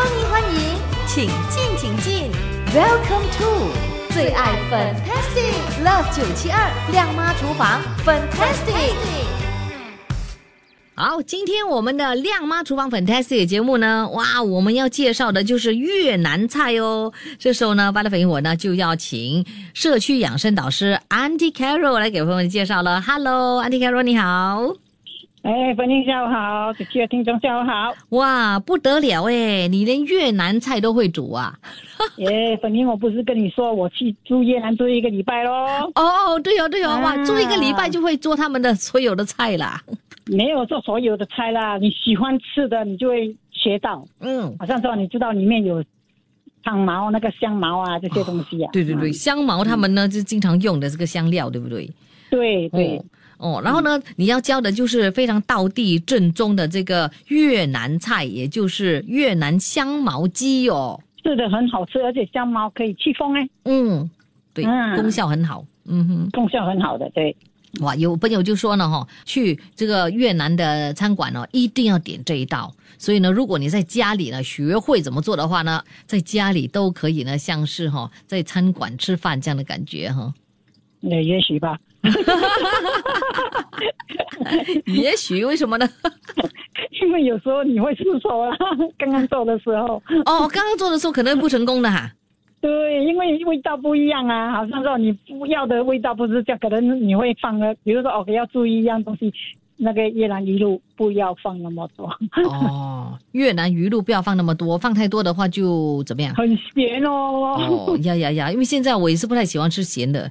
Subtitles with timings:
[0.00, 2.30] 欢迎欢迎，请进请进
[2.74, 3.68] ，Welcome to
[4.14, 8.94] 最爱 Fantastic Love 九七二亮妈厨房 Fantastic。
[10.94, 17.12] 好，今天我们的亮妈厨房 Fantastic 节目呢，哇，我们要介绍的就是越南菜哦。
[17.38, 19.44] 这时候呢，巴拉粉我呢就要请
[19.74, 23.02] 社区养生导师 Auntie Carol 来给朋友们介绍了。
[23.02, 24.76] Hello，Auntie Carol 你好。
[25.42, 27.94] 哎，粉英下午好，主持的听众下午好。
[28.10, 31.58] 哇，不得了哎，你连越南菜都会煮啊！
[32.16, 35.90] 耶， 粉英，我不是跟你说我去住越南住一个礼拜喽？
[35.94, 39.82] 哦，对哦，对哦，哇，啊住一个礼拜就会做他们的所有的菜啦。
[40.26, 44.06] 没有做所有的菜啦，你喜欢吃的你就会学到。
[44.20, 45.82] 嗯，好像说你知道里面有
[46.62, 48.70] 汤毛、那个香茅啊这些东西啊。
[48.74, 51.90] 对对对，嗯香茅他们呢就经常用的这个香料，对不对？
[52.30, 53.04] 对对哦。
[53.40, 61.00] 哦，然后呢，你要教的就是非常道地正宗的这个越南菜，也就是越南香茅鸡哦。
[61.22, 64.08] 是的，很好吃，而且香茅可以祛风哎，嗯，
[64.52, 65.64] 对，嗯功效很好。
[65.86, 66.30] 嗯哼。
[66.30, 67.08] 功效很好的。
[67.14, 67.34] 对，
[67.80, 72.70] 哇，有朋友就说呢，哈，去这个越南的餐馆呢，一定要点这一道。
[72.98, 80.34] 所以呢，如果你在家里呢学会怎么做的话呢，在家里都可以呢，像是哈在餐馆吃饭这样的感觉哈。
[81.00, 81.78] 那也许吧。
[84.86, 85.88] 也许为什么呢？
[87.02, 88.56] 因为有时候你会失手啊，
[88.98, 90.02] 刚刚做的时候。
[90.24, 92.10] 哦，刚刚做的时候可能不成功的哈。
[92.60, 99.32] 对，因为味道不一样啊，好像说你不要的味道不是这样，可能你会放了，比如说哦，要注意一样东西，
[99.76, 102.06] 那个越南鱼露不要放那么多，
[102.44, 106.34] 哦，越南鱼露不要放那么多，放太多的话就怎么样？
[106.34, 107.56] 很咸哦，
[107.86, 108.52] 哦，呀呀呀！
[108.52, 110.30] 因为现在我也是不太喜欢吃咸的。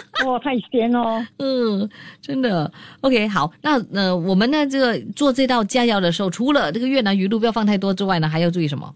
[0.26, 1.24] 哦，太咸哦。
[1.38, 1.88] 嗯，
[2.20, 2.70] 真的。
[3.00, 8.92] OK，好，那呃，我们呢这个做这道佳肴的时候，除了这个越南鱼露不要放太多之外呢，还要注意什么？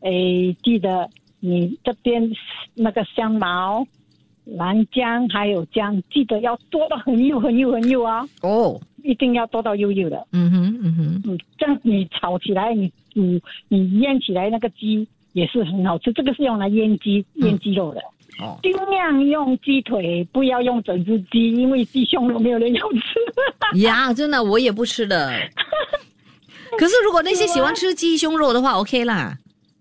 [0.00, 0.10] 哎，
[0.62, 1.08] 记得
[1.40, 2.30] 你这边
[2.74, 3.86] 那个香茅、
[4.44, 10.26] 南姜还有姜，记得要剁到很幼很幼很幼啊，哦，一定要剁到幼幼的。
[10.32, 16.12] 嗯哼，嗯哼，嗯，这样你炒起来，你你你腌起来那个鸡也是很好吃。
[16.12, 18.00] 这个是用来腌鸡腌鸡肉的。
[18.40, 23.78] 哦，尽量用鸡腿，不要用整只鸡，因为鸡胸肉没有人要吃。
[23.82, 25.30] 呀，真的我也不吃的。
[26.78, 29.36] 可是如果那些喜欢吃鸡胸肉的话，OK 啦。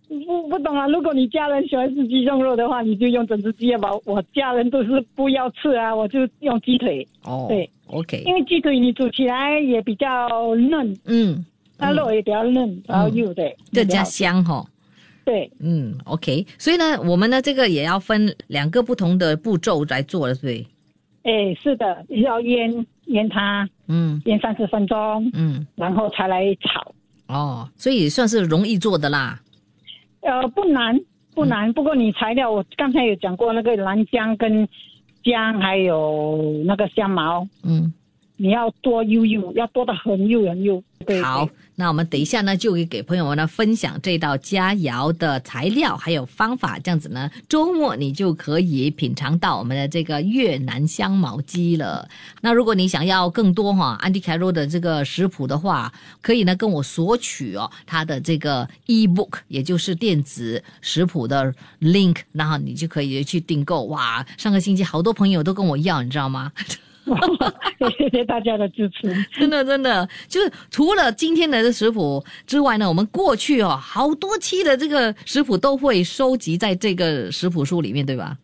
[0.08, 3.90] 不不懂啊，如果你家人喜欢吃鸡胸肉的话，你就用整只鸡吧。
[4.06, 10.08] 我家人都是不要吃啊，我就用鸡腿，哦，对，OK，因为鸡腿你煮起来也比较
[10.56, 11.46] 嫩，嗯，
[11.78, 14.66] 它肉也比较嫩，然后又对，更加香哈、哦。
[15.28, 15.52] 对。
[15.60, 20.68] 嗯，OK，所以呢，我们呢这个也要分两个不同的步骤来做的，对不对？
[21.24, 26.94] 哎，是的，要腌腌它，嗯腌三十分钟，嗯，然后才来炒。
[27.28, 29.38] 哦，所以算是容易做的啦。
[30.22, 30.98] 呃，不难，
[31.36, 31.74] 不难。
[31.74, 34.66] 不过你材料，我刚才有讲过，那个蓝姜跟
[35.24, 37.92] 姜，还有那个香茅，嗯，
[38.38, 40.82] 你要多悠悠，要多的很悠很幼。
[41.06, 52.08] 对，好，那我们等一下呢，就会给朋友们呢分享这道佳肴的材料还有方法，这样子呢，周末你就可以品尝到我们的这个越南香茅鸡了。
[52.42, 63.86] 那如果你想要更多哈安迪凯罗的这个食谱的话，可以呢跟我索取哦他的这个 ebook，也就是电子食谱的 link，然后你就可以去订购。
[63.86, 66.52] 哇，上个星期好多朋友都跟我要，你知道吗？
[67.98, 69.14] 谢谢大家的支持。
[69.32, 78.38] 真的真的，就是除了今天的食谱之外呢，我们过去哦好多期的这个食谱都会收集在这个食谱书里面，对吧？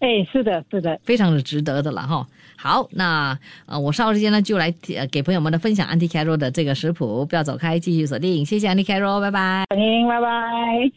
[0.00, 1.00] 哎，是的，是的。
[1.04, 2.26] 非常的值得的了哈。
[2.56, 9.64] 好，那呃，我稍后时间呢就来呃给朋友们的分享 Anti Caro 的这个食谱，不要走开，继续锁定，谢谢 Anti Caro，拜拜。
[9.70, 10.90] 欢迎，拜拜。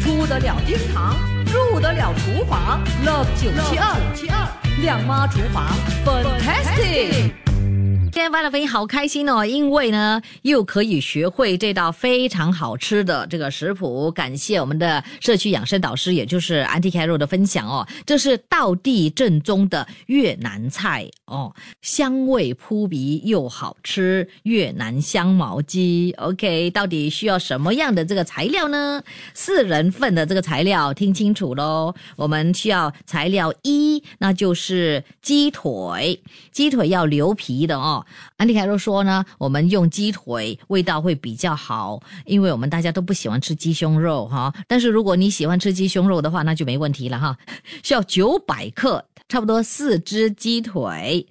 [0.00, 1.14] 出得了厅堂，
[1.44, 3.96] 入得了厨房，Love 九七二
[4.84, 5.66] 亮妈厨房
[6.04, 7.43] Fantastic。
[8.14, 14.08] 今天发的飞音好开心哦，因为呢又可以学会这道非常好吃的这个食谱。
[14.12, 17.84] 感谢我们的社区养生导师，也就是 Anti Caro 的分享哦。
[18.06, 21.52] 这是道地正宗的越南菜哦，
[21.82, 26.14] 香味扑鼻又好吃，越南香茅鸡。
[26.18, 29.02] OK，到底需要什么样的这个材料呢？
[29.34, 31.92] 四人份的这个材料，听清楚喽。
[32.14, 36.22] 我们需要材料一，那就是鸡腿，
[36.52, 38.03] 鸡腿要留皮的哦。
[38.36, 44.52] 安迪凯洛说呢，我们用鸡腿味道会比较好，因为我们大家都不喜欢吃鸡胸肉哈。
[44.66, 47.36] 但是如果你喜欢吃鸡胸肉的话，那就没问题了哈。
[47.82, 51.26] 需要九百克，差不多四只鸡腿。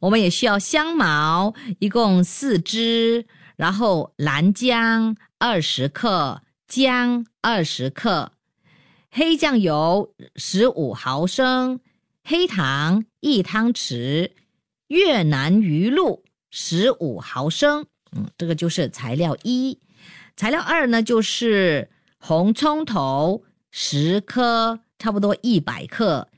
[0.00, 3.26] 我们也需要香茅，一共四只。
[3.56, 8.32] 然后蓝姜二十克，姜二十克，
[9.12, 11.78] 黑酱油十五毫升，
[12.24, 14.32] 黑糖一汤匙，
[14.94, 17.84] 越南鱼露十五毫升。
[18.12, 19.76] 嗯，这个就是材料一。
[20.36, 23.42] 材料二呢，就是红葱头
[23.72, 26.28] 十颗，差不多一百克，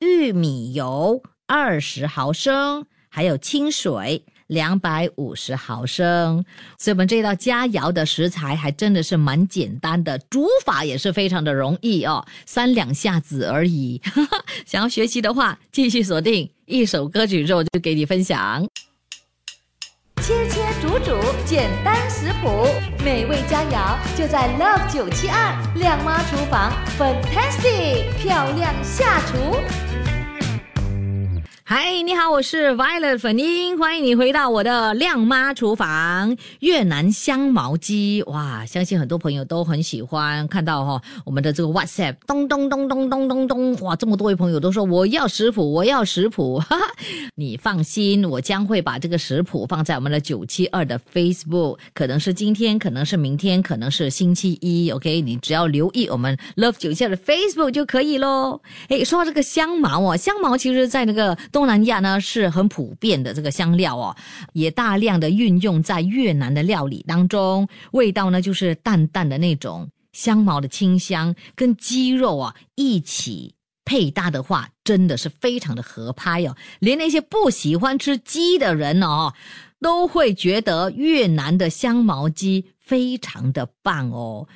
[0.00, 6.44] 玉米油二十毫升，还有清水两百五十毫升。
[6.78, 14.00] 所以，我们这道佳肴的食材还真的是蛮简单的，煮法也是非常的容易哦，三两下子而已。
[14.66, 18.66] 想要学习的话，继续锁定一首歌曲之后就给你分享。
[20.22, 22.66] 切切煮煮，简单食谱，
[23.04, 29.93] 美味佳肴就在 Love 九七二亮妈厨房，Fantastic 漂亮下厨。
[31.76, 36.36] 嗨，你好，我是 Violet 粉英，欢迎你回到我的亮妈厨房。
[36.60, 46.86] 越南香茅鸡，哇，相信很多朋友都很喜欢看到哈、我们的这个 WhatsApp 咚咚咚咚咚咚咚，哇，这么多位朋友都说我要食谱，我要食谱，哈哈，
[47.34, 58.60] 你放心，我将会把这个食谱放在我们的九七二的 Facebook，可能是今天，可能是明天，可能是星期一，OK，你只要留意我们 Love 九七二的 Facebook 就可以喽。
[58.90, 64.14] 诶，说到这个香茅哦，香茅其实在那个东东南亚呢是很普遍的这个香料哦，
[64.52, 79.32] 也大量的运用在越南的料理当中，味道呢就是淡淡的那种香茅的清香，跟鸡肉啊一起配搭的话，真的是非常的合拍哦，连那些不喜欢吃鸡的人哦。
[79.80, 84.46] 都会觉得越南的香茅鸡非常的棒哦，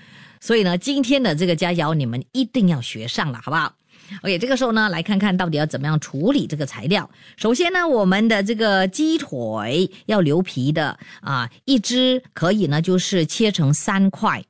[0.40, 3.74] 所以呢，今天的这个佳肴你们一定要学上了，好不好
[4.22, 7.08] ？OK，这个时候呢，来看看到底要怎么样处理这个材料。
[7.36, 14.44] 首先呢，我们的这个鸡腿要留皮的啊，一只可以呢就是切成三块，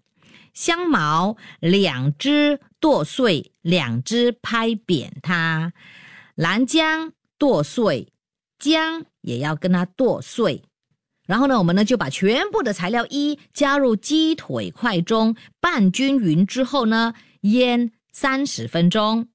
[0.54, 5.72] 香茅两只剁碎，两只拍扁它，
[6.34, 8.08] 蓝姜剁碎，
[8.58, 10.62] 姜也要跟它剁碎。
[11.26, 17.12] 然后呢，我们呢就把全部的材料一加入鸡腿块中，拌均匀之后呢，
[17.42, 19.28] 腌三十分钟。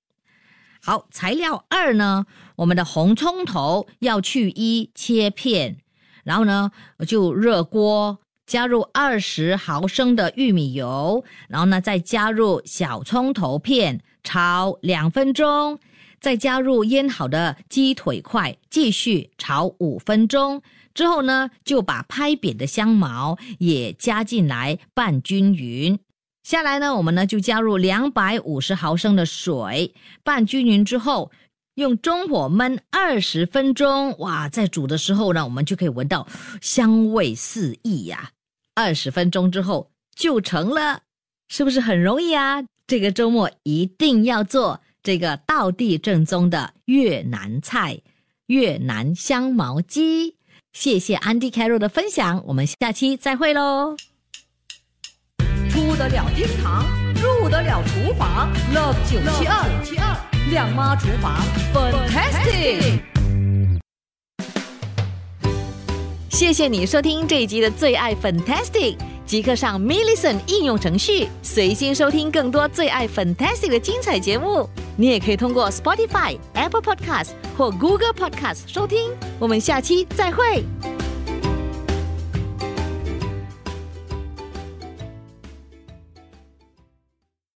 [0.86, 2.26] 好，材料二呢，
[2.58, 5.78] 我们的红葱头要去一切片，
[6.26, 6.72] 然后呢
[7.08, 15.80] 就热锅，加入二十毫升的玉米油，然后呢再加入小葱头片，炒两分钟，
[16.20, 20.62] 再加入腌好的鸡腿块，继续炒五分钟。
[20.94, 25.98] 之后呢，就把拍扁的香茅也加进来拌均匀。
[26.44, 29.94] 下来呢，我们呢就加入两百五十毫升的水，
[30.24, 31.32] 拌均匀之后，
[31.76, 34.18] 用中火焖二十分钟。
[34.20, 36.28] 哇，在煮的时候呢，我们就可以闻到
[36.62, 38.32] 香味四溢呀、
[38.76, 41.04] 二十分钟之后就成了，
[41.48, 42.64] 是不是很容易啊？
[42.86, 48.02] 这个周末一定要做这个道地正宗的越南菜——
[48.48, 50.36] 越南香茅鸡。
[50.74, 53.96] 谢谢 Andy carol 的分享，我们下期再会喽。
[55.94, 56.84] 入得了厅堂，
[57.22, 60.18] 入得了厨房，Love 九七二七二
[60.50, 61.38] 亮妈厨房
[61.72, 63.00] ，Fantastic。
[66.32, 74.68] 谢谢你收听这一集的最爱 Fantastic，即刻上 m i l l i c e n t 应用程序，随心收听更多最爱 Fantastic 的精彩节目。
[74.98, 79.12] 你也可以通过 Spotify、Apple Podcast 或 Google Podcast 收听。
[79.38, 80.66] 我们下期再会。